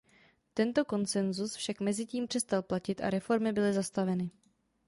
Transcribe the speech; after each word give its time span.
Tento 0.53 0.85
konsenzus 0.85 1.55
však 1.55 1.79
mezitím 1.79 2.27
přestal 2.27 2.61
platit 2.63 3.01
a 3.01 3.09
reformy 3.09 3.51
byly 3.53 3.73
zastaveny. 3.73 4.31